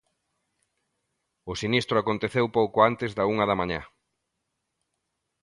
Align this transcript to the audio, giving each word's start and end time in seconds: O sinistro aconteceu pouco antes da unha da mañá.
O 1.51 1.53
sinistro 1.61 1.95
aconteceu 1.99 2.45
pouco 2.57 2.77
antes 2.89 3.11
da 3.17 3.23
unha 3.33 3.45
da 3.49 3.59
mañá. 3.61 3.81